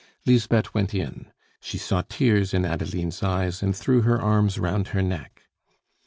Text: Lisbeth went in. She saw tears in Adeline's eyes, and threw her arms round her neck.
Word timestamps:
Lisbeth 0.25 0.73
went 0.73 0.95
in. 0.95 1.27
She 1.59 1.77
saw 1.77 2.01
tears 2.09 2.55
in 2.55 2.65
Adeline's 2.65 3.21
eyes, 3.21 3.61
and 3.61 3.75
threw 3.77 4.01
her 4.01 4.19
arms 4.19 4.57
round 4.57 4.87
her 4.87 5.01
neck. 5.03 5.43